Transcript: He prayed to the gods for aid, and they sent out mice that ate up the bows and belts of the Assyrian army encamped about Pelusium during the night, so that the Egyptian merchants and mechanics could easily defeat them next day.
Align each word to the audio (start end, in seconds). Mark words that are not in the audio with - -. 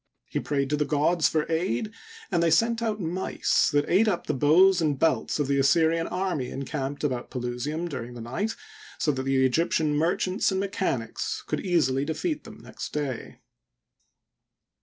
He 0.25 0.39
prayed 0.39 0.71
to 0.71 0.75
the 0.75 0.83
gods 0.83 1.27
for 1.27 1.45
aid, 1.47 1.91
and 2.31 2.41
they 2.41 2.49
sent 2.49 2.81
out 2.81 2.99
mice 2.99 3.69
that 3.71 3.85
ate 3.87 4.07
up 4.07 4.25
the 4.25 4.33
bows 4.33 4.81
and 4.81 4.97
belts 4.97 5.37
of 5.37 5.45
the 5.47 5.59
Assyrian 5.59 6.07
army 6.07 6.49
encamped 6.49 7.03
about 7.03 7.29
Pelusium 7.29 7.87
during 7.87 8.15
the 8.15 8.21
night, 8.21 8.55
so 8.97 9.11
that 9.11 9.21
the 9.21 9.45
Egyptian 9.45 9.93
merchants 9.95 10.49
and 10.49 10.59
mechanics 10.59 11.43
could 11.45 11.59
easily 11.63 12.03
defeat 12.03 12.45
them 12.45 12.61
next 12.63 12.93
day. 12.93 13.41